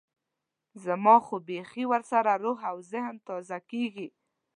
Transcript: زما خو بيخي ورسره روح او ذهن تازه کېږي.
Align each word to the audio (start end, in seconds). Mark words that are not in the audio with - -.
زما 0.83 1.15
خو 1.25 1.35
بيخي 1.47 1.83
ورسره 1.91 2.31
روح 2.43 2.59
او 2.71 2.77
ذهن 2.91 3.15
تازه 3.27 3.57
کېږي. 3.69 4.07